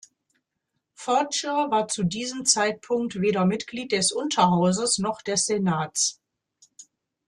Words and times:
Fortier 0.95 1.67
war 1.69 1.87
zu 1.87 2.03
diesem 2.03 2.43
Zeitpunkt 2.43 3.21
weder 3.21 3.45
Mitglied 3.45 3.91
des 3.91 4.11
Unterhauses 4.11 4.97
noch 4.97 5.21
des 5.21 5.45
Senats. 5.45 6.19